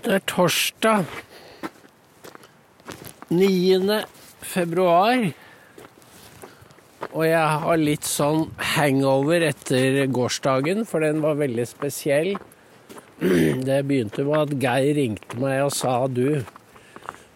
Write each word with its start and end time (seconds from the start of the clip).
Det 0.00 0.14
er 0.16 0.22
torsdag 0.24 1.04
9. 3.28 3.98
februar. 4.40 5.26
Og 7.12 7.24
jeg 7.26 7.60
har 7.64 7.80
litt 7.80 8.08
sånn 8.08 8.46
hangover 8.72 9.44
etter 9.44 10.06
gårsdagen, 10.08 10.86
for 10.88 11.04
den 11.04 11.20
var 11.24 11.36
veldig 11.40 11.66
spesiell. 11.68 12.32
Det 13.20 13.82
begynte 13.86 14.24
med 14.26 14.38
at 14.40 14.54
Geir 14.64 14.96
ringte 14.96 15.40
meg 15.42 15.60
og 15.66 15.74
sa 15.76 15.94
du, 16.08 16.40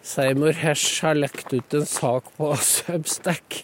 Seymour 0.07 0.57
Hesh 0.57 1.03
har 1.05 1.19
lagt 1.19 1.53
ut 1.53 1.77
en 1.77 1.85
sak 1.87 2.31
på 2.39 2.55
Substack. 2.71 3.61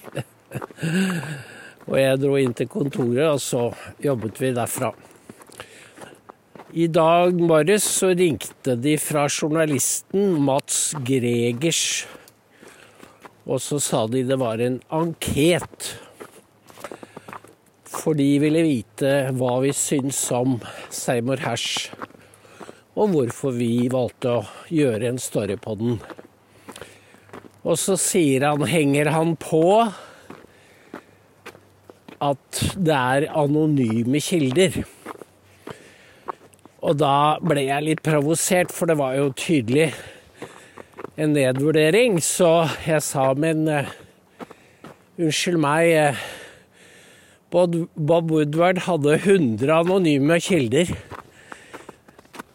og 1.90 1.98
jeg 1.98 2.22
dro 2.22 2.38
inn 2.38 2.54
til 2.54 2.70
kontoret, 2.70 3.26
og 3.32 3.42
så 3.42 3.72
jobbet 4.04 4.40
vi 4.44 4.54
derfra. 4.56 4.94
I 6.74 6.88
dag 6.90 7.36
morges 7.38 7.84
så 7.86 8.08
ringte 8.18 8.74
de 8.82 8.96
fra 8.98 9.28
journalisten 9.30 10.40
Mats 10.42 10.96
Gregers. 11.06 12.08
Og 13.46 13.62
så 13.62 13.78
sa 13.78 14.00
de 14.10 14.24
det 14.26 14.40
var 14.42 14.58
en 14.58 14.80
anket. 14.90 15.92
For 17.86 18.18
de 18.18 18.26
ville 18.42 18.64
vite 18.66 19.12
hva 19.38 19.52
vi 19.62 19.70
syns 19.78 20.24
om 20.34 20.56
Seymour 20.90 21.44
Hersh. 21.46 21.94
Og 22.98 23.14
hvorfor 23.14 23.54
vi 23.60 23.86
valgte 23.94 24.34
å 24.40 24.74
gjøre 24.74 25.12
en 25.12 25.22
story 25.22 25.60
på 25.62 25.78
den. 25.78 26.02
Og 27.62 27.78
så 27.78 28.00
sier 28.02 28.48
han, 28.50 28.66
henger 28.66 29.14
han 29.14 29.38
på 29.38 29.62
at 32.18 32.66
det 32.82 32.98
er 32.98 33.30
anonyme 33.30 34.26
kilder. 34.26 34.82
Og 36.84 36.98
da 37.00 37.40
ble 37.40 37.64
jeg 37.70 37.86
litt 37.86 38.02
provosert, 38.04 38.74
for 38.76 38.92
det 38.92 38.98
var 39.00 39.16
jo 39.16 39.30
tydelig 39.40 39.94
en 41.16 41.32
nedvurdering. 41.32 42.18
Så 42.20 42.68
jeg 42.84 43.04
sa, 43.06 43.30
men 43.40 43.64
uh, 43.72 43.92
unnskyld 45.16 45.62
meg 45.64 45.94
uh, 45.96 46.24
Bob 47.54 48.32
Woodward 48.34 48.84
hadde 48.88 49.16
100 49.22 49.72
anonyme 49.72 50.40
kilder. 50.44 50.92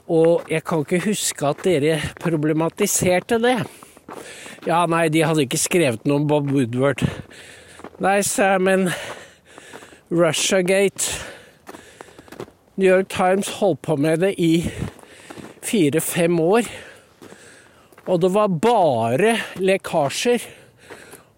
Og 0.09 0.45
jeg 0.53 0.65
kan 0.65 0.85
ikke 0.85 1.05
huske 1.07 1.49
at 1.49 1.65
dere 1.65 1.99
problematiserte 2.21 3.41
det. 3.41 3.57
Ja, 4.67 4.83
nei, 4.91 5.07
de 5.13 5.25
hadde 5.25 5.45
ikke 5.47 5.61
skrevet 5.61 6.05
noe 6.09 6.21
om 6.21 6.29
Bob 6.29 6.53
Woodward. 6.53 7.05
Nei, 8.03 8.19
jeg, 8.21 8.61
men 8.65 8.89
Russiagate 10.13 11.38
New 12.79 12.87
York 12.87 13.09
Times 13.09 13.49
holdt 13.59 13.81
på 13.83 13.97
med 13.99 14.21
det 14.23 14.37
i 14.39 14.71
fire-fem 15.67 16.37
år. 16.41 16.69
Og 18.07 18.21
det 18.23 18.29
var 18.31 18.53
bare 18.55 19.33
lekkasjer 19.59 20.45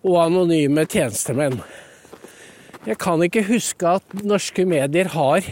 og 0.04 0.18
anonyme 0.20 0.84
tjenestemenn. 0.84 1.56
Jeg 2.84 2.98
kan 3.00 3.24
ikke 3.24 3.46
huske 3.48 3.94
at 3.96 4.20
norske 4.20 4.66
medier 4.68 5.08
har 5.14 5.48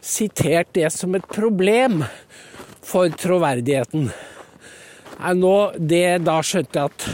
sitert 0.00 0.72
det 0.72 0.88
som 0.96 1.12
et 1.16 1.28
problem 1.28 2.00
for 2.80 3.12
troverdigheten. 3.12 4.08
Nå, 5.36 5.54
det, 5.76 6.24
da 6.24 6.40
skjønte 6.40 6.80
jeg 6.80 6.94
at 6.94 7.06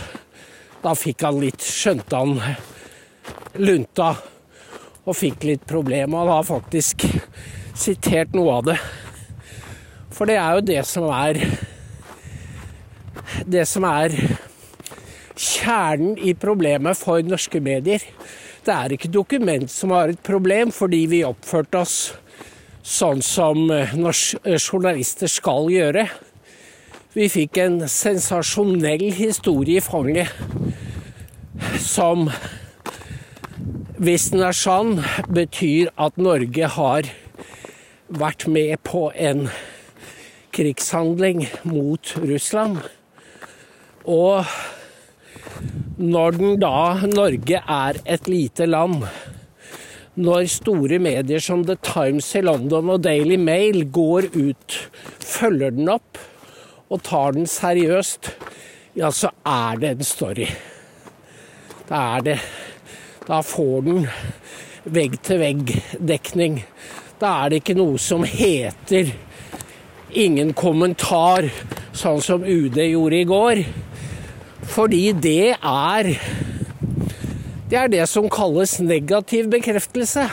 da 0.87 0.95
fikk 0.95 1.27
han 1.27 1.43
litt 1.43 1.65
Skjønte 1.67 2.23
han 2.23 2.39
lunta 3.59 4.13
og 5.03 5.15
fikk 5.19 5.51
litt 5.51 5.67
problemer. 5.67 6.23
Han 6.23 6.35
har 6.37 6.47
faktisk 6.47 7.09
sitert 7.77 8.35
noe 8.37 8.59
av 8.59 8.69
det. 8.71 8.77
For 10.17 10.29
det 10.29 10.39
er 10.41 10.57
jo 10.57 10.67
det 10.73 10.83
som 10.89 11.09
er 11.13 11.41
Det 13.47 13.65
som 13.69 13.85
er 13.85 14.15
kjernen 15.37 16.17
i 16.19 16.33
problemet 16.39 16.97
for 16.97 17.21
norske 17.27 17.61
medier. 17.61 18.01
Det 18.65 18.73
er 18.75 18.95
ikke 18.95 19.11
dokument 19.13 19.71
som 19.71 19.93
har 19.95 20.11
et 20.11 20.23
problem 20.25 20.73
fordi 20.75 21.03
vi 21.11 21.21
oppførte 21.27 21.83
oss 21.83 21.97
sånn 22.87 23.21
som 23.23 23.67
norske 23.99 24.57
journalister 24.57 25.31
skal 25.31 25.69
gjøre. 25.71 26.07
Vi 27.17 27.29
fikk 27.33 27.59
en 27.63 27.79
sensasjonell 27.91 29.11
historie 29.17 29.81
i 29.81 29.85
fanget 29.85 30.33
som, 31.81 32.27
hvis 33.97 34.31
den 34.33 34.45
er 34.45 34.57
sann, 34.57 34.99
betyr 35.33 35.93
at 35.97 36.19
Norge 36.21 36.69
har 36.77 37.09
vært 38.09 38.47
med 38.47 38.79
på 38.87 39.09
en 39.15 39.49
krigshandling 40.57 41.47
mot 41.69 42.13
Russland. 42.23 42.79
Og 44.07 44.47
når 45.99 46.37
den 46.39 46.61
da 46.63 47.07
Norge 47.11 47.61
er 47.61 47.99
et 48.05 48.29
lite 48.31 48.69
land, 48.69 49.03
når 50.17 50.47
store 50.49 50.99
medier 51.03 51.43
som 51.45 51.65
The 51.67 51.77
Times 51.85 52.31
i 52.39 52.45
London 52.45 52.95
og 52.95 53.03
Daily 53.05 53.37
Mail 53.37 53.83
går 53.93 54.31
ut, 54.33 54.79
følger 55.21 55.75
den 55.77 55.91
opp 55.93 56.21
og 56.89 57.03
tar 57.05 57.35
den 57.37 57.49
seriøst, 57.51 58.31
ja, 58.97 59.11
så 59.13 59.33
er 59.45 59.83
det 59.83 59.91
en 59.97 60.07
story. 60.07 60.47
Da 61.89 62.17
er 62.17 62.25
det 62.31 62.39
Da 63.27 63.41
får 63.43 63.81
den 63.83 64.05
vegg-til-vegg-dekning. 64.95 66.61
Da 67.17 67.31
er 67.47 67.49
det 67.49 67.63
ikke 67.63 67.79
noe 67.79 67.97
som 67.97 68.27
heter 68.29 69.09
ingen 70.13 70.51
kommentar, 70.57 71.49
sånn 71.97 72.21
som 72.21 72.45
UD 72.45 72.77
gjorde 72.77 73.21
i 73.23 73.29
går. 73.29 73.63
Fordi 74.67 75.05
det 75.13 75.55
er 75.57 76.11
Det 77.67 77.79
er 77.81 77.89
det 77.91 78.05
som 78.07 78.29
kalles 78.31 78.77
negativ 78.79 79.49
bekreftelse. 79.51 80.29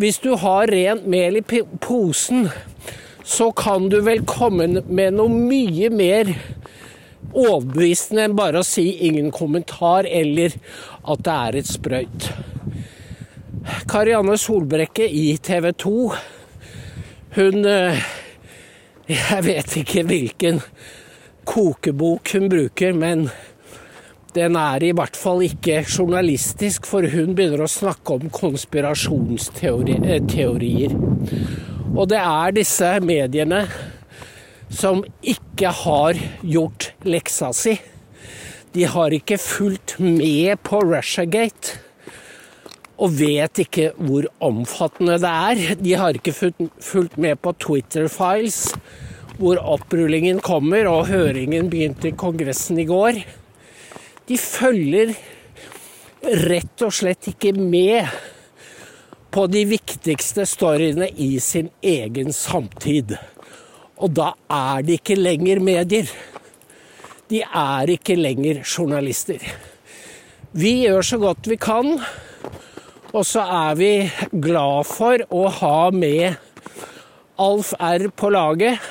Hvis 0.00 0.16
du 0.18 0.30
har 0.40 0.70
rent 0.72 1.04
mel 1.06 1.36
i 1.36 1.42
posen, 1.80 2.48
så 3.22 3.50
kan 3.52 3.90
du 3.92 3.98
vel 4.00 4.24
komme 4.24 4.80
med 4.86 5.18
noe 5.18 5.28
mye 5.28 5.90
mer 5.92 6.32
overbevisende 7.34 8.24
enn 8.24 8.36
bare 8.38 8.62
å 8.62 8.64
si 8.64 8.96
'ingen 8.96 9.30
kommentar' 9.30 10.08
eller 10.08 10.56
at 11.04 11.22
det 11.22 11.32
er 11.32 11.56
et 11.56 11.66
sprøyt. 11.66 12.55
Karianne 13.66 14.38
Solbrekke 14.38 15.08
i 15.10 15.34
TV 15.42 15.72
2. 15.74 16.12
Hun 17.34 17.64
eh, 17.66 17.98
Jeg 19.10 19.44
vet 19.46 19.76
ikke 19.80 20.02
hvilken 20.06 20.60
kokebok 21.46 22.32
hun 22.34 22.48
bruker, 22.50 22.92
men 22.94 23.30
den 24.34 24.56
er 24.58 24.82
i 24.82 24.92
hvert 24.94 25.16
fall 25.16 25.42
ikke 25.46 25.84
journalistisk, 25.86 26.86
for 26.86 27.02
hun 27.10 27.34
begynner 27.38 27.62
å 27.64 27.68
snakke 27.70 28.12
om 28.18 28.30
konspirasjonsteorier. 28.34 30.90
Og 31.94 32.08
det 32.10 32.18
er 32.22 32.50
disse 32.54 33.00
mediene 33.02 33.66
som 34.70 35.04
ikke 35.22 35.70
har 35.84 36.14
gjort 36.42 36.92
leksa 37.06 37.52
si. 37.54 37.80
De 38.74 38.84
har 38.90 39.10
ikke 39.14 39.38
fulgt 39.40 39.98
med 40.02 40.58
på 40.66 40.80
Russiagate 40.84 41.85
og 42.96 43.12
vet 43.18 43.60
ikke 43.66 43.90
hvor 44.00 44.28
omfattende 44.44 45.18
det 45.20 45.32
er. 45.32 45.80
De 45.80 45.96
har 46.00 46.16
ikke 46.16 46.34
fulgt 46.34 47.18
med 47.20 47.40
på 47.44 47.52
Twitter-files, 47.60 48.60
hvor 49.36 49.60
opprullingen 49.60 50.40
kommer, 50.44 50.88
og 50.88 51.10
høringen 51.10 51.68
begynte 51.72 52.10
i 52.10 52.16
Kongressen 52.16 52.80
i 52.80 52.88
går. 52.88 53.20
De 54.26 54.38
følger 54.40 55.12
rett 56.46 56.82
og 56.82 56.94
slett 56.96 57.28
ikke 57.30 57.52
med 57.56 58.08
på 59.30 59.44
de 59.52 59.66
viktigste 59.68 60.46
storyene 60.48 61.10
i 61.20 61.36
sin 61.44 61.68
egen 61.84 62.32
samtid. 62.32 63.12
Og 64.00 64.12
da 64.16 64.32
er 64.52 64.84
de 64.86 64.96
ikke 64.96 65.18
lenger 65.18 65.60
medier. 65.60 66.08
De 67.28 67.42
er 67.44 67.92
ikke 67.92 68.16
lenger 68.16 68.62
journalister. 68.64 69.42
Vi 70.56 70.72
gjør 70.86 71.04
så 71.04 71.18
godt 71.20 71.48
vi 71.50 71.58
kan 71.60 71.98
og 73.16 73.24
så 73.24 73.40
er 73.48 73.76
vi 73.78 73.90
glad 74.44 74.84
for 74.88 75.22
å 75.32 75.46
ha 75.60 75.88
med 75.94 76.36
Alf 77.40 77.72
R 77.80 78.10
på 78.12 78.28
laget, 78.32 78.82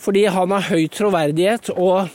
fordi 0.00 0.24
han 0.32 0.54
har 0.54 0.64
høy 0.70 0.86
troverdighet. 0.92 1.68
Og 1.76 2.08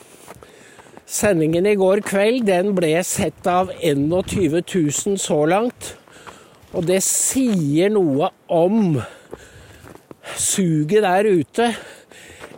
sendingen 1.05 1.69
i 1.69 1.75
går 1.77 2.01
kveld 2.05 2.47
den 2.49 2.73
ble 2.77 2.95
sett 3.05 3.45
av 3.49 3.69
21 3.77 4.57
000 4.65 5.21
så 5.21 5.39
langt. 5.45 5.94
Og 6.73 6.89
det 6.89 7.03
sier 7.05 7.94
noe 7.94 8.31
om 8.49 8.97
suget 10.33 11.05
der 11.05 11.29
ute 11.29 11.71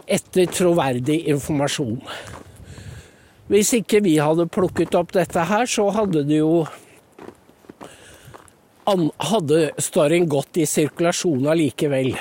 etter 0.10 0.48
troverdig 0.50 1.26
informasjon. 1.30 2.00
Hvis 3.52 3.76
ikke 3.82 4.00
vi 4.06 4.16
hadde 4.22 4.48
plukket 4.48 4.96
opp 4.96 5.12
dette 5.16 5.44
her, 5.52 5.68
så 5.68 5.90
hadde 5.94 6.24
det 6.24 6.40
jo 6.40 6.64
hadde 9.30 9.72
storyen 9.78 10.28
gått 10.30 10.58
i 10.58 10.66
sirkulasjon 10.66 11.48
allikevel. 11.52 12.14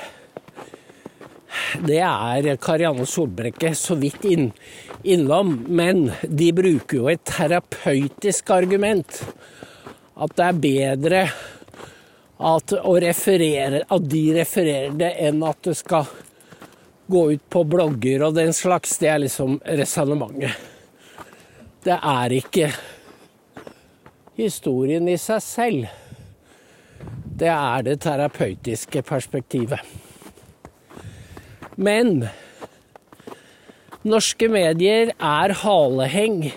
det 1.88 2.00
er 2.04 2.48
Karianne 2.60 3.06
Solbrekke 3.08 3.72
så 3.78 3.96
vidt 3.98 4.24
inn, 4.28 4.50
innom. 5.02 5.54
Men 5.68 6.08
de 6.22 6.50
bruker 6.52 7.00
jo 7.00 7.10
et 7.12 7.24
terapeutisk 7.28 8.50
argument. 8.54 9.22
At 10.18 10.34
det 10.36 10.46
er 10.48 10.62
bedre 10.64 11.22
at, 12.38 12.72
referere, 13.02 13.84
at 13.88 14.08
de 14.10 14.24
refererer 14.36 14.98
det, 14.98 15.12
enn 15.28 15.42
at 15.46 15.62
det 15.66 15.76
skal 15.78 16.10
gå 17.08 17.22
ut 17.32 17.46
på 17.50 17.64
blogger 17.64 18.26
og 18.26 18.36
den 18.36 18.52
slags. 18.54 18.98
Det 19.00 19.10
er 19.10 19.22
liksom 19.24 19.58
resonnementet. 19.64 20.52
Det 21.84 21.96
er 21.96 22.34
ikke 22.36 22.68
historien 24.38 25.08
i 25.08 25.16
seg 25.18 25.42
selv. 25.42 26.07
Det 27.38 27.50
er 27.52 27.84
det 27.86 28.00
terapeutiske 28.02 29.02
perspektivet. 29.06 29.78
Men 31.78 32.24
norske 34.02 34.48
medier 34.50 35.12
er 35.14 35.54
haleheng 35.60 36.48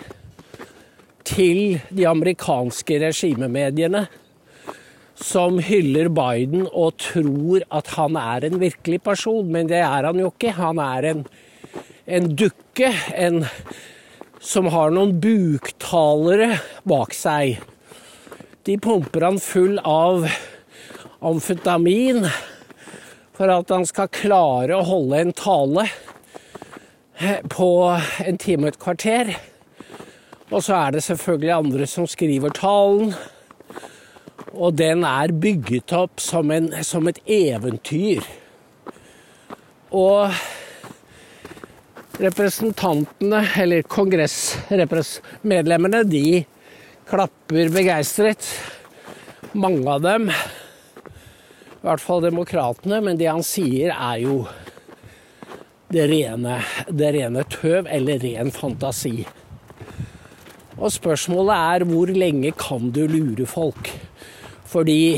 til 1.27 1.77
de 1.93 2.07
amerikanske 2.09 2.97
regimemediene 3.03 4.07
som 5.21 5.59
hyller 5.61 6.09
Biden 6.09 6.65
og 6.65 6.97
tror 7.03 7.61
at 7.69 7.93
han 7.99 8.17
er 8.17 8.47
en 8.47 8.57
virkelig 8.61 9.03
person, 9.05 9.45
men 9.53 9.69
det 9.69 9.83
er 9.85 10.07
han 10.09 10.17
jo 10.17 10.31
ikke. 10.33 10.55
Han 10.57 10.81
er 10.81 11.11
en, 11.11 11.25
en 12.07 12.31
dukke 12.33 12.89
en, 13.13 13.43
som 14.41 14.71
har 14.73 14.89
noen 14.89 15.19
buktalere 15.21 16.55
bak 16.89 17.13
seg. 17.13 17.61
De 18.65 18.81
pumper 18.81 19.27
han 19.29 19.37
full 19.41 19.77
av 19.85 20.25
amfetamin 21.21 22.25
for 23.37 23.53
at 23.53 23.69
han 23.73 23.85
skal 23.89 24.09
klare 24.13 24.77
å 24.77 24.85
holde 24.85 25.21
en 25.21 25.33
tale 25.37 25.85
på 27.49 27.69
en 28.25 28.37
time 28.41 28.65
og 28.65 28.69
et 28.73 28.81
kvarter. 28.81 29.35
Og 30.51 30.63
så 30.65 30.73
er 30.75 30.91
det 30.95 31.03
selvfølgelig 31.05 31.53
andre 31.55 31.85
som 31.87 32.07
skriver 32.09 32.49
talen. 32.57 33.13
Og 34.51 34.73
den 34.75 35.03
er 35.07 35.31
bygget 35.31 35.93
opp 35.95 36.19
som, 36.19 36.51
en, 36.51 36.83
som 36.83 37.07
et 37.07 37.19
eventyr. 37.29 38.19
Og 39.95 40.31
representantene, 42.21 43.47
eller 43.61 43.81
kongressmedlemmene, 43.89 46.03
de 46.09 46.45
klapper 47.09 47.69
begeistret. 47.73 48.47
Mange 49.53 49.91
av 49.91 50.01
dem 50.03 50.31
i 51.81 51.87
hvert 51.87 52.01
fall 52.03 52.21
demokratene, 52.21 52.99
men 53.01 53.17
det 53.17 53.25
han 53.25 53.41
sier 53.41 53.89
er 53.95 54.19
jo 54.21 54.35
det 55.91 56.03
rene, 56.11 56.59
det 56.87 57.09
rene 57.15 57.41
tøv 57.49 57.89
eller 57.89 58.21
ren 58.21 58.51
fantasi. 58.53 59.23
Og 60.77 60.93
spørsmålet 60.93 61.55
er 61.57 61.85
hvor 61.89 62.11
lenge 62.13 62.53
kan 62.57 62.91
du 62.93 63.01
lure 63.09 63.47
folk? 63.49 63.89
Fordi 64.69 65.17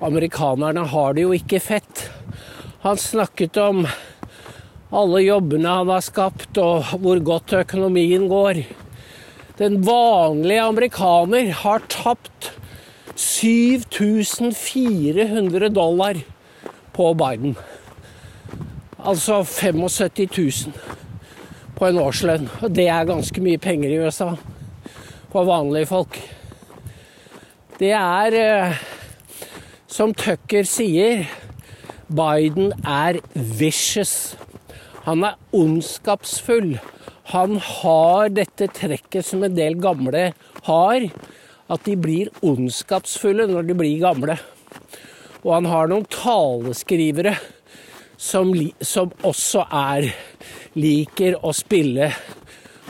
amerikanerne 0.00 0.86
har 0.94 1.18
det 1.18 1.26
jo 1.26 1.34
ikke 1.34 1.60
fett. 1.60 2.06
Han 2.86 2.96
snakket 2.96 3.58
om 3.60 3.82
alle 4.94 5.24
jobbene 5.26 5.74
han 5.80 5.90
har 5.92 6.06
skapt, 6.06 6.62
og 6.62 6.94
hvor 7.02 7.18
godt 7.26 7.58
økonomien 7.58 8.30
går. 8.30 8.62
Den 9.58 9.82
vanlige 9.82 10.62
amerikaner 10.62 11.50
har 11.66 11.84
tapt 11.92 12.52
7400 14.00 15.68
dollar 15.68 16.16
på 16.92 17.12
Biden. 17.14 17.56
Altså 19.04 19.42
75 19.44 20.38
000 20.38 20.72
på 21.76 21.88
en 21.88 21.98
årslønn. 22.00 22.48
Og 22.64 22.72
det 22.72 22.86
er 22.88 23.08
ganske 23.08 23.42
mye 23.44 23.60
penger 23.60 23.92
i 23.92 23.98
USA 24.00 24.30
for 25.30 25.44
vanlige 25.48 25.90
folk. 25.90 26.16
Det 27.80 27.92
er, 27.96 28.36
eh, 28.36 28.80
som 29.88 30.14
Tucker 30.14 30.64
sier, 30.64 31.26
Biden 32.08 32.72
er 32.84 33.20
vicious. 33.34 34.36
Han 35.04 35.24
er 35.24 35.36
ondskapsfull. 35.52 36.78
Han 37.32 37.56
har 37.56 38.32
dette 38.32 38.66
trekket 38.66 39.24
som 39.24 39.44
en 39.44 39.54
del 39.56 39.76
gamle 39.80 40.32
har 40.64 41.10
at 41.70 41.84
de 41.86 41.94
blir 41.98 42.30
ondskapsfulle 42.42 43.46
når 43.50 43.62
de 43.68 43.74
blir 43.78 44.02
gamle. 44.02 44.36
Og 45.44 45.54
han 45.54 45.66
har 45.70 45.88
noen 45.90 46.06
taleskrivere 46.10 47.34
som, 48.20 48.52
som 48.80 49.12
også 49.24 49.64
er 49.70 50.14
liker 50.76 51.44
å 51.46 51.52
spille 51.56 52.12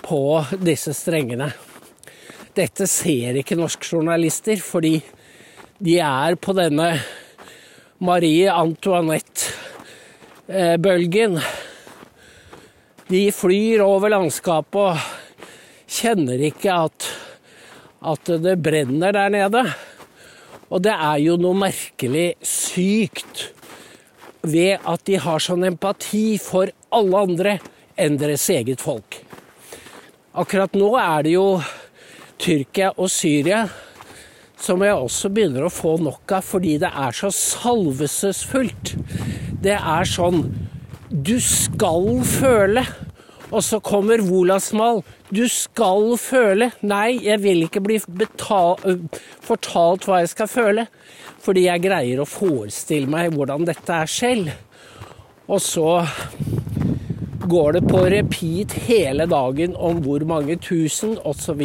på 0.02 0.44
disse 0.64 0.94
strengene. 0.96 1.52
Dette 2.56 2.86
ser 2.90 3.36
ikke 3.38 3.56
norske 3.58 3.86
journalister, 3.86 4.56
fordi 4.58 5.02
de 5.78 5.98
er 6.02 6.34
på 6.40 6.52
denne 6.56 7.00
Marie 8.02 8.52
Antoinette-bølgen. 8.52 11.40
De 13.10 13.32
flyr 13.34 13.80
over 13.84 14.08
landskapet 14.16 14.80
og 14.80 14.96
kjenner 15.90 16.38
ikke 16.50 16.72
at 16.88 17.06
at 18.00 18.30
det 18.42 18.56
brenner 18.64 19.12
der 19.16 19.32
nede. 19.32 19.64
Og 20.70 20.82
det 20.84 20.94
er 20.94 21.18
jo 21.22 21.36
noe 21.40 21.58
merkelig 21.58 22.32
sykt 22.46 23.50
ved 24.46 24.80
at 24.88 25.04
de 25.08 25.18
har 25.20 25.42
sånn 25.42 25.66
empati 25.68 26.38
for 26.40 26.70
alle 26.94 27.24
andre 27.26 27.58
enn 28.00 28.16
deres 28.20 28.46
eget 28.52 28.80
folk. 28.80 29.20
Akkurat 30.32 30.76
nå 30.78 30.94
er 30.96 31.26
det 31.26 31.34
jo 31.34 31.46
Tyrkia 32.40 32.94
og 32.96 33.10
Syria 33.12 33.66
som 34.60 34.82
jeg 34.84 34.94
også 34.94 35.30
begynner 35.32 35.66
å 35.66 35.72
få 35.72 35.96
nok 36.04 36.34
av 36.36 36.44
fordi 36.44 36.76
det 36.82 36.90
er 36.92 37.16
så 37.16 37.30
salvesesfullt. 37.34 38.94
Det 39.60 39.76
er 39.76 40.08
sånn 40.08 40.44
Du 41.10 41.40
skal 41.42 42.20
føle. 42.22 42.84
Og 43.50 43.64
så 43.66 43.80
kommer 43.82 44.22
Wolasmal. 44.22 45.02
Du 45.30 45.42
skal 45.50 46.14
føle. 46.22 46.70
Nei, 46.86 47.18
jeg 47.24 47.42
vil 47.42 47.64
ikke 47.66 47.82
bli 47.82 47.98
fortalt 48.00 50.06
hva 50.06 50.20
jeg 50.22 50.32
skal 50.32 50.50
føle. 50.50 50.86
Fordi 51.40 51.64
jeg 51.66 51.82
greier 51.82 52.22
å 52.22 52.28
forestille 52.28 53.10
meg 53.10 53.34
hvordan 53.34 53.66
dette 53.66 53.96
er 54.04 54.10
selv. 54.10 54.52
Og 55.50 55.58
så 55.64 55.88
går 57.50 57.78
det 57.78 57.82
på 57.90 58.04
repeat 58.12 58.76
hele 58.86 59.26
dagen 59.26 59.74
om 59.74 59.98
hvor 60.04 60.22
mange 60.28 60.54
tusen, 60.62 61.16
osv. 61.26 61.64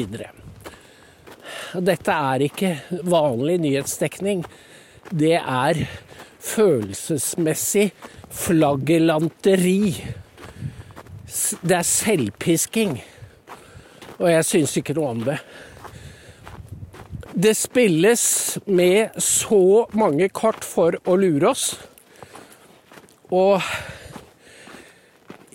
Dette 1.75 2.19
er 2.31 2.47
ikke 2.47 2.73
vanlig 3.05 3.59
nyhetsdekning. 3.61 4.45
Det 5.13 5.37
er 5.37 5.85
følelsesmessig 6.41 7.91
flaggelanteri. 8.33 9.93
Det 11.25 11.73
er 11.73 11.87
selvpisking. 11.87 12.99
Og 14.19 14.27
jeg 14.29 14.45
syns 14.45 14.75
ikke 14.77 14.93
noe 14.97 15.13
om 15.15 15.23
det. 15.25 15.39
Det 17.35 17.55
spilles 17.57 18.23
med 18.69 19.17
så 19.19 19.87
mange 19.97 20.29
kort 20.29 20.63
for 20.63 20.95
å 21.03 21.17
lure 21.19 21.49
oss. 21.49 21.65
Og 23.33 23.57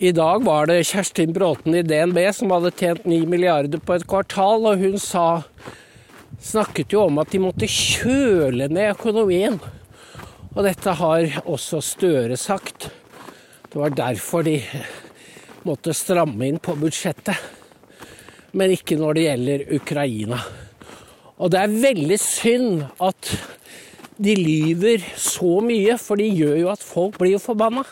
i 0.01 0.11
dag 0.13 0.43
var 0.43 0.67
det 0.67 0.83
Kjerstin 0.89 1.31
Bråten 1.33 1.77
i 1.77 1.85
DNB 1.87 2.19
som 2.35 2.51
hadde 2.53 2.73
tjent 2.75 3.07
9 3.07 3.23
milliarder 3.31 3.81
på 3.81 3.95
et 3.95 4.05
kvartal, 4.09 4.67
og 4.67 4.81
hun 4.81 4.99
sa 5.01 5.43
snakket 6.41 6.93
jo 6.93 7.05
om 7.07 7.21
at 7.21 7.31
de 7.31 7.41
måtte 7.41 7.69
kjøle 7.69 8.67
ned 8.67 8.95
økonomien. 8.95 9.59
Og 10.51 10.65
dette 10.67 10.97
har 10.99 11.39
også 11.45 11.79
Støre 11.85 12.37
sagt. 12.37 12.89
Det 13.71 13.79
var 13.79 13.95
derfor 13.95 14.43
de 14.43 14.59
måtte 15.67 15.93
stramme 15.95 16.47
inn 16.49 16.59
på 16.63 16.75
budsjettet. 16.79 17.37
Men 18.57 18.73
ikke 18.73 18.97
når 18.99 19.17
det 19.17 19.25
gjelder 19.27 19.65
Ukraina. 19.77 20.39
Og 21.41 21.51
det 21.53 21.61
er 21.61 21.79
veldig 21.87 22.19
synd 22.21 22.83
at 23.01 23.31
de 24.21 24.35
lyver 24.37 25.01
så 25.17 25.57
mye, 25.65 25.95
for 25.97 26.19
de 26.19 26.27
gjør 26.29 26.57
jo 26.59 26.69
at 26.73 26.83
folk 26.85 27.17
blir 27.21 27.41
forbanna. 27.41 27.85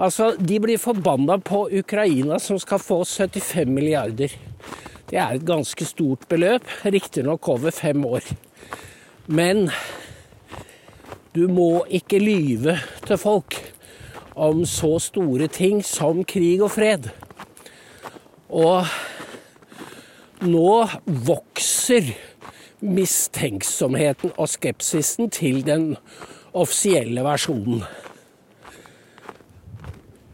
Altså, 0.00 0.32
de 0.38 0.56
blir 0.62 0.80
forbanna 0.80 1.36
på 1.42 1.66
Ukraina, 1.82 2.38
som 2.40 2.58
skal 2.58 2.80
få 2.80 3.02
75 3.04 3.68
milliarder. 3.68 4.32
Det 5.10 5.18
er 5.20 5.36
et 5.36 5.44
ganske 5.44 5.84
stort 5.84 6.24
beløp, 6.30 6.64
riktignok 6.88 7.48
over 7.52 7.74
fem 7.74 8.04
år. 8.08 8.24
Men 9.26 9.68
du 11.36 11.44
må 11.52 11.84
ikke 11.92 12.22
lyve 12.22 12.78
til 13.06 13.20
folk 13.20 13.58
om 14.34 14.64
så 14.66 14.96
store 15.02 15.48
ting 15.52 15.82
som 15.84 16.24
krig 16.24 16.62
og 16.62 16.72
fred. 16.76 17.10
Og 18.52 18.88
nå 20.42 20.72
vokser 21.06 22.12
mistenksomheten 22.82 24.32
og 24.36 24.50
skepsisen 24.50 25.30
til 25.30 25.62
den 25.66 25.92
offisielle 26.52 27.22
versjonen. 27.24 27.84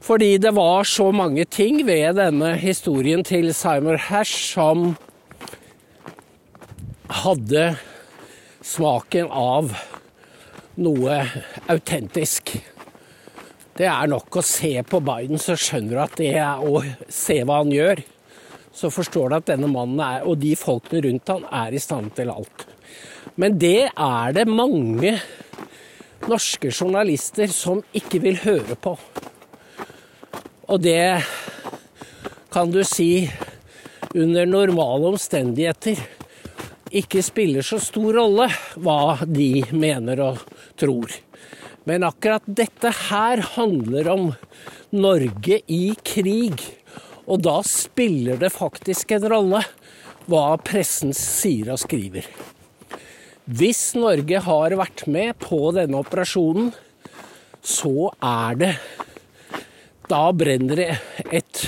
Fordi 0.09 0.39
det 0.41 0.55
var 0.57 0.89
så 0.89 1.11
mange 1.13 1.45
ting 1.45 1.83
ved 1.87 2.17
denne 2.17 2.55
historien 2.57 3.25
til 3.25 3.53
Simon 3.55 3.99
Hash 4.01 4.55
som 4.55 4.95
hadde 7.09 7.75
smaken 8.65 9.29
av 9.29 9.75
noe 10.81 11.21
autentisk. 11.69 12.57
Det 13.79 13.87
er 13.87 14.09
nok 14.11 14.41
å 14.41 14.43
se 14.43 14.73
på 14.83 14.99
Biden, 15.07 15.39
så 15.39 15.55
skjønner 15.55 15.93
du 15.93 15.99
at 16.03 16.17
det 16.19 16.33
er 16.43 16.63
å 16.67 16.81
se 17.15 17.37
hva 17.47 17.61
han 17.61 17.71
gjør. 17.71 18.01
Så 18.75 18.91
forstår 18.91 19.31
du 19.31 19.37
at 19.37 19.47
denne 19.53 19.69
mannen 19.71 20.01
er, 20.03 20.25
og 20.27 20.41
de 20.43 20.57
folkene 20.59 21.05
rundt 21.05 21.31
han 21.31 21.45
er 21.61 21.77
i 21.77 21.83
stand 21.83 22.11
til 22.17 22.33
alt. 22.33 22.65
Men 23.39 23.55
det 23.63 23.87
er 23.93 24.35
det 24.35 24.49
mange 24.51 25.13
norske 26.27 26.73
journalister 26.73 27.47
som 27.55 27.85
ikke 27.95 28.19
vil 28.25 28.41
høre 28.43 28.75
på. 28.83 28.97
Og 30.69 30.83
det 30.83 31.23
kan 32.51 32.75
du 32.75 32.83
si 32.83 33.29
under 34.19 34.49
normale 34.49 35.15
omstendigheter 35.15 36.03
ikke 36.99 37.23
spiller 37.23 37.63
så 37.63 37.79
stor 37.79 38.11
rolle 38.17 38.51
hva 38.83 39.21
de 39.23 39.63
mener 39.71 40.25
og 40.25 40.43
tror. 40.81 41.15
Men 41.87 42.07
akkurat 42.07 42.45
dette 42.47 42.91
her 43.09 43.43
handler 43.55 44.11
om 44.13 44.27
Norge 44.91 45.61
i 45.67 45.95
krig. 46.03 46.63
Og 47.29 47.43
da 47.45 47.61
spiller 47.67 48.41
det 48.41 48.55
faktisk 48.55 49.13
en 49.17 49.29
rolle 49.31 49.63
hva 50.29 50.59
pressen 50.61 51.15
sier 51.17 51.73
og 51.73 51.81
skriver. 51.81 52.27
Hvis 53.49 53.95
Norge 53.97 54.43
har 54.45 54.75
vært 54.77 55.07
med 55.09 55.39
på 55.41 55.71
denne 55.77 56.03
operasjonen, 56.03 56.73
så 57.65 58.11
er 58.25 58.59
det 58.61 58.73
Da 60.09 60.31
brenner 60.33 60.79
det 60.79 60.93
et 61.37 61.63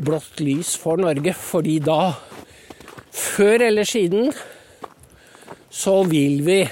blått 0.00 0.40
lys 0.42 0.72
for 0.80 0.98
Norge, 0.98 1.30
fordi 1.38 1.76
da, 1.84 2.16
før 3.14 3.62
eller 3.68 3.86
siden, 3.86 4.32
så 5.70 6.00
vil 6.10 6.40
vi 6.42 6.64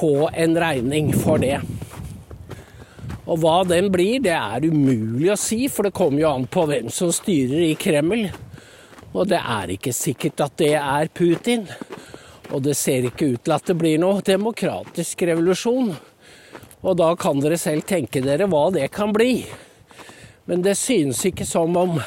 få 0.00 0.30
en 0.32 0.56
regning 0.58 1.12
for 1.12 1.38
det. 1.42 1.60
Og 3.30 3.38
hva 3.42 3.60
den 3.68 3.90
blir, 3.92 4.18
det 4.24 4.34
er 4.34 4.64
umulig 4.66 5.28
å 5.30 5.38
si, 5.38 5.66
for 5.70 5.86
det 5.86 5.94
kommer 5.94 6.22
jo 6.24 6.30
an 6.32 6.48
på 6.50 6.64
hvem 6.66 6.88
som 6.90 7.12
styrer 7.14 7.68
i 7.68 7.76
Kreml. 7.78 8.24
Og 9.12 9.28
det 9.30 9.38
er 9.38 9.74
ikke 9.74 9.92
sikkert 9.94 10.40
at 10.42 10.56
det 10.58 10.72
er 10.78 11.12
Putin. 11.14 11.66
Og 12.50 12.64
det 12.64 12.74
ser 12.78 13.06
ikke 13.06 13.34
ut 13.34 13.44
til 13.44 13.54
at 13.54 13.70
det 13.70 13.76
blir 13.78 14.00
noe 14.02 14.24
demokratisk 14.26 15.22
revolusjon. 15.30 15.92
Og 16.80 16.96
da 16.98 17.12
kan 17.20 17.42
dere 17.42 17.60
selv 17.60 17.86
tenke 17.86 18.24
dere 18.24 18.48
hva 18.50 18.66
det 18.74 18.88
kan 18.94 19.12
bli. 19.14 19.44
Men 20.50 20.64
det 20.66 20.78
synes 20.80 21.22
ikke 21.28 21.46
som 21.46 21.76
om 21.78 22.00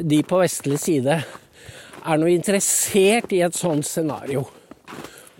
de 0.00 0.22
på 0.26 0.40
vestlig 0.40 0.80
side 0.80 1.20
er 1.22 2.18
noe 2.18 2.32
interessert 2.32 3.34
i 3.36 3.44
et 3.44 3.54
sånt 3.54 3.86
scenario. 3.86 4.48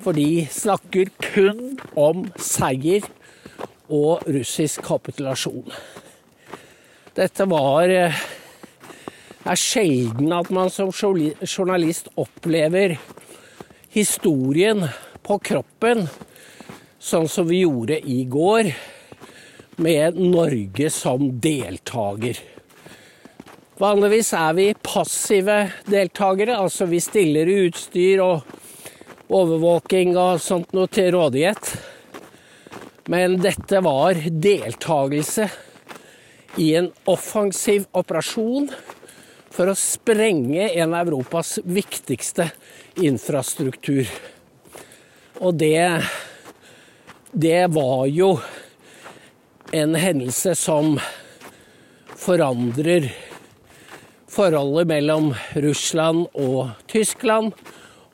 For 0.02 0.16
de 0.16 0.46
snakker 0.52 1.10
kun 1.22 1.78
om 1.98 2.26
seier 2.40 3.06
og 3.88 4.24
russisk 4.28 4.84
kapitulasjon. 4.86 5.72
Dette 7.18 7.48
var 7.50 7.88
Det 7.88 9.54
er 9.54 9.58
sjelden 9.58 10.32
at 10.36 10.50
man 10.52 10.68
som 10.70 10.90
journalist 10.92 12.10
opplever 12.20 12.98
historien 13.94 14.84
på 15.24 15.38
kroppen 15.40 16.04
sånn 16.98 17.28
som 17.30 17.46
vi 17.48 17.62
gjorde 17.62 17.98
i 18.00 18.24
går, 18.28 18.72
med 19.78 20.16
Norge 20.18 20.90
som 20.90 21.28
deltaker. 21.38 22.40
Vanligvis 23.78 24.32
er 24.34 24.56
vi 24.58 24.72
passive 24.82 25.58
deltakere, 25.86 26.56
altså 26.58 26.88
vi 26.90 26.98
stiller 27.02 27.46
utstyr 27.46 28.22
og 28.24 28.57
overvåking 29.28 30.16
og 30.16 30.40
sånt 30.42 30.72
noe 30.76 30.90
til 30.92 31.12
rådighet. 31.14 31.72
Men 33.08 33.38
dette 33.40 33.80
var 33.84 34.20
deltakelse 34.28 35.48
i 36.60 36.72
en 36.80 36.90
offensiv 37.08 37.86
operasjon 37.96 38.70
for 39.52 39.70
å 39.70 39.76
sprenge 39.78 40.70
en 40.70 40.94
av 40.94 41.08
Europas 41.08 41.56
viktigste 41.64 42.50
infrastruktur. 43.04 44.08
Og 45.38 45.54
det 45.60 46.02
det 47.32 47.66
var 47.66 48.06
jo 48.08 48.38
en 49.76 49.94
hendelse 49.94 50.54
som 50.56 50.94
forandrer 52.16 53.10
forholdet 54.32 54.88
mellom 54.88 55.34
Russland 55.52 56.24
og 56.32 56.70
Tyskland, 56.88 57.52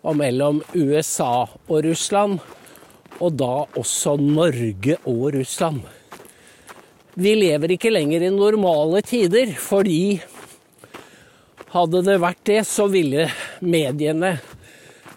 og 0.05 0.19
mellom 0.21 0.61
USA 0.77 1.47
og 1.49 1.85
Russland, 1.87 2.39
og 3.23 3.37
da 3.41 3.65
også 3.81 4.17
Norge 4.21 4.99
og 5.09 5.35
Russland. 5.35 5.83
Vi 7.15 7.35
lever 7.39 7.77
ikke 7.77 7.93
lenger 7.95 8.27
i 8.27 8.33
normale 8.35 9.03
tider, 9.07 9.55
fordi 9.59 10.21
hadde 11.75 12.03
det 12.07 12.19
vært 12.23 12.43
det, 12.47 12.61
så 12.69 12.89
ville 12.91 13.29
mediene 13.65 14.37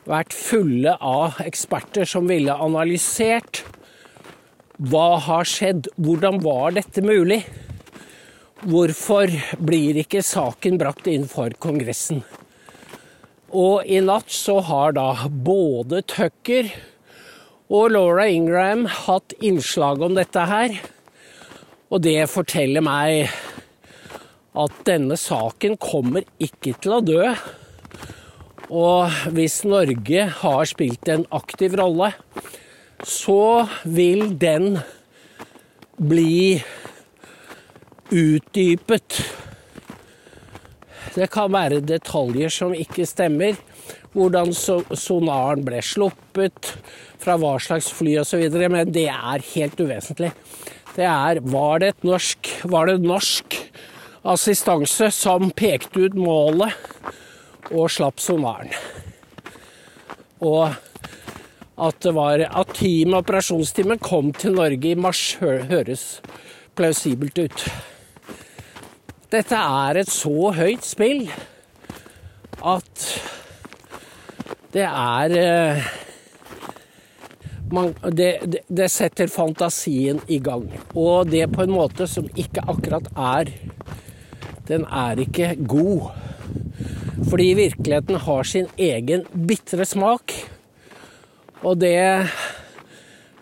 vært 0.08 0.34
fulle 0.34 0.94
av 1.04 1.42
eksperter 1.44 2.08
som 2.08 2.30
ville 2.30 2.54
analysert 2.54 3.66
hva 4.78 5.18
har 5.26 5.48
skjedd? 5.50 5.88
Hvordan 5.98 6.38
var 6.44 6.76
dette 6.76 7.02
mulig? 7.02 7.40
Hvorfor 8.62 9.32
blir 9.58 9.98
ikke 10.04 10.22
saken 10.22 10.78
brakt 10.78 11.10
inn 11.10 11.26
for 11.30 11.50
Kongressen? 11.58 12.22
Og 13.56 13.88
i 13.88 14.02
natt 14.04 14.32
så 14.34 14.60
har 14.68 14.96
da 14.98 15.28
både 15.30 16.02
Tucker 16.04 16.68
og 17.72 17.94
Laura 17.94 18.26
Ingram 18.28 18.86
hatt 19.06 19.36
innslag 19.40 20.04
om 20.04 20.18
dette 20.18 20.44
her. 20.50 20.76
Og 21.88 22.04
det 22.04 22.28
forteller 22.32 22.84
meg 22.84 23.32
at 24.58 24.84
denne 24.88 25.16
saken 25.20 25.78
kommer 25.80 26.26
ikke 26.44 26.76
til 26.82 26.98
å 26.98 27.04
dø. 27.06 27.24
Og 28.68 29.32
hvis 29.32 29.62
Norge 29.64 30.28
har 30.42 30.68
spilt 30.68 31.08
en 31.08 31.24
aktiv 31.32 31.78
rolle, 31.80 32.12
så 33.08 33.68
vil 33.86 34.34
den 34.42 34.80
bli 35.96 36.60
utdypet. 38.12 39.22
Det 41.16 41.30
kan 41.34 41.52
være 41.54 41.82
detaljer 41.86 42.52
som 42.54 42.76
ikke 42.76 43.06
stemmer. 43.08 43.58
Hvordan 44.18 44.54
sonaren 44.54 45.64
ble 45.66 45.82
sluppet, 45.86 46.74
fra 47.22 47.36
hva 47.42 47.58
slags 47.62 47.90
fly 47.94 48.18
osv. 48.22 48.44
Men 48.72 48.92
det 48.94 49.08
er 49.12 49.46
helt 49.54 49.80
uvesentlig. 49.80 50.32
Det 50.98 51.06
er 51.06 51.42
Var 51.46 51.80
det 51.80 51.88
et 51.88 52.08
norsk 52.08 52.50
Var 52.64 52.88
det 52.90 53.02
norsk 53.04 53.58
assistanse 54.28 55.12
som 55.14 55.52
pekte 55.56 56.08
ut 56.08 56.16
målet 56.18 56.74
og 57.72 57.92
slapp 57.92 58.20
sonaren? 58.20 58.74
Og 60.44 60.74
at 61.78 62.00
det 62.02 62.14
var 62.18 62.42
at 62.42 62.74
team, 62.74 63.14
operasjonsteamet 63.14 64.02
kom 64.02 64.34
til 64.34 64.58
Norge 64.58 64.92
i 64.92 64.98
mars, 64.98 65.38
høres 65.40 66.08
plausibelt 66.78 67.38
ut. 67.38 67.68
Dette 69.28 69.58
er 69.60 69.98
et 70.00 70.12
så 70.12 70.52
høyt 70.56 70.86
spill 70.88 71.26
at 72.64 73.02
det 74.72 74.86
er 74.88 75.34
eh, 75.36 75.90
man, 77.72 77.92
det, 78.16 78.62
det, 78.68 78.88
setter 78.92 79.28
fantasien 79.32 80.22
i 80.32 80.40
gang. 80.44 80.70
Og 80.96 81.28
det 81.32 81.44
på 81.52 81.66
en 81.66 81.76
måte 81.76 82.08
som 82.08 82.30
ikke 82.36 82.64
akkurat 82.68 83.12
er 83.14 83.52
Den 84.68 84.84
er 84.84 85.20
ikke 85.24 85.54
god. 85.64 86.10
Fordi 87.30 87.54
virkeligheten 87.56 88.20
har 88.20 88.44
sin 88.44 88.68
egen 88.78 89.24
bitre 89.48 89.86
smak. 89.88 90.34
Og 91.64 91.80
det, 91.80 92.28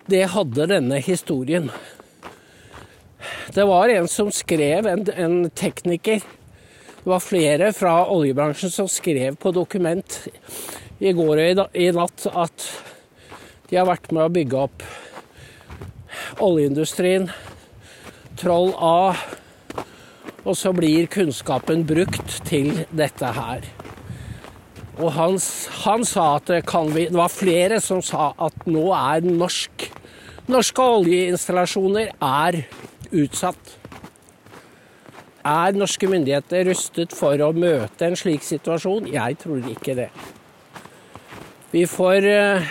det 0.09 0.27
hadde 0.33 0.67
denne 0.69 1.01
historien. 1.01 1.71
Det 3.55 3.63
var 3.63 3.87
en 3.87 4.07
som 4.07 4.27
skrev, 4.35 4.87
en, 4.87 5.05
en 5.15 5.49
tekniker 5.49 6.19
Det 6.19 7.07
var 7.07 7.21
flere 7.23 7.69
fra 7.71 7.93
oljebransjen 8.11 8.71
som 8.73 8.87
skrev 8.91 9.37
på 9.39 9.53
dokument 9.55 10.17
i 10.99 11.13
går 11.15 11.39
og 11.43 11.77
i 11.77 11.85
natt 11.95 12.25
at 12.33 12.65
de 13.69 13.77
har 13.77 13.87
vært 13.87 14.09
med 14.11 14.25
å 14.25 14.33
bygge 14.33 14.59
opp 14.59 14.83
oljeindustrien, 16.43 17.29
Troll 18.39 18.73
A, 18.75 19.15
og 20.43 20.57
så 20.59 20.73
blir 20.75 21.07
kunnskapen 21.11 21.85
brukt 21.87 22.39
til 22.47 22.83
dette 22.91 23.29
her. 23.37 23.63
Og 24.99 25.13
han, 25.15 25.39
han 25.85 26.03
sa 26.07 26.25
at 26.41 26.51
det, 26.51 26.61
vi, 26.91 27.07
det 27.07 27.19
var 27.19 27.31
flere 27.31 27.79
som 27.83 28.03
sa 28.03 28.33
at 28.35 28.67
nå 28.67 28.89
er 28.97 29.23
norsk, 29.27 29.87
norske 30.51 30.89
oljeinstallasjoner 30.99 32.11
er 32.19 32.59
utsatt. 33.15 33.75
Er 35.45 35.77
norske 35.77 36.09
myndigheter 36.09 36.65
rustet 36.65 37.13
for 37.13 37.37
å 37.45 37.51
møte 37.53 38.07
en 38.07 38.17
slik 38.17 38.41
situasjon? 38.45 39.11
Jeg 39.13 39.37
tror 39.43 39.67
ikke 39.69 39.93
det. 39.99 40.09
Vi 41.69 41.83
får 41.89 42.25
eh, 42.31 42.69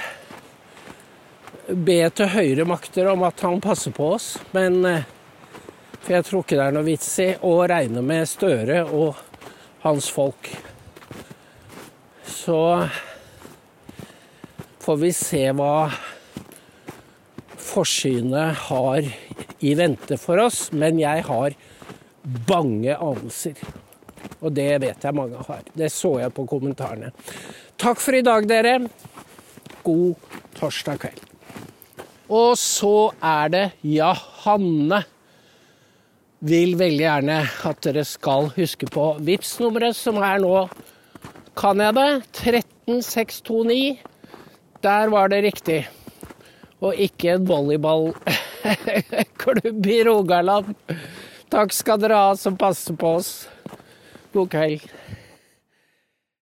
be 1.71 2.01
til 2.19 2.33
høyere 2.33 2.67
makter 2.67 3.13
om 3.13 3.23
at 3.29 3.45
han 3.47 3.63
passer 3.63 3.95
på 3.95 4.15
oss, 4.17 4.35
men 4.57 4.81
eh, 4.89 5.11
For 6.05 6.13
jeg 6.19 6.25
tror 6.29 6.43
ikke 6.43 6.57
det 6.59 6.65
er 6.67 6.75
noe 6.77 6.85
vits 6.85 7.07
i 7.23 7.31
å 7.49 7.53
regne 7.65 8.03
med 8.05 8.27
Støre 8.29 8.83
og 8.85 9.23
hans 9.81 10.11
folk. 10.13 10.51
Så 12.29 12.59
får 14.85 14.99
vi 15.01 15.13
se 15.17 15.41
hva 15.57 15.89
forsynet 17.57 18.67
har 18.67 19.09
i 19.64 19.75
vente 19.78 20.18
for 20.21 20.42
oss, 20.44 20.68
men 20.73 21.00
jeg 21.00 21.25
har 21.28 21.56
bange 22.49 22.97
anelser. 22.97 23.59
Og 24.44 24.52
det 24.56 24.71
vet 24.83 25.04
jeg 25.04 25.16
mange 25.16 25.40
har. 25.49 25.64
Det 25.73 25.90
så 25.92 26.18
jeg 26.21 26.35
på 26.37 26.47
kommentarene. 26.49 27.12
Takk 27.80 28.00
for 28.00 28.16
i 28.16 28.25
dag, 28.25 28.47
dere. 28.49 28.76
God 29.85 30.14
torsdag 30.56 31.00
kveld. 31.02 31.25
Og 32.33 32.54
så 32.56 33.11
er 33.21 33.50
det 33.52 33.64
ja, 33.85 34.14
Hanne 34.44 35.02
vil 36.44 36.75
veldig 36.76 37.04
gjerne 37.04 37.37
at 37.68 37.80
dere 37.85 38.04
skal 38.09 38.50
huske 38.56 38.88
på 38.92 39.14
vips 39.25 39.59
nummeret 39.62 39.97
som 39.97 40.18
er 40.21 40.40
nå, 40.44 40.66
kan 41.56 41.80
jeg 41.80 41.94
det? 41.97 42.09
13629. 42.40 43.99
Der 44.85 45.12
var 45.12 45.30
det 45.33 45.44
riktig. 45.47 45.85
Og 46.85 46.99
ikke 47.00 47.37
en 47.38 47.47
volleyballklubb 49.45 49.87
i 49.87 50.05
Rogaland. 50.05 50.75
Takk 51.53 51.73
skal 51.73 52.01
dere 52.03 52.19
ha 52.19 52.37
som 52.37 52.57
passer 52.59 52.97
på 52.97 53.15
oss. 53.21 53.33
God 54.33 54.51
kveld. 54.51 54.89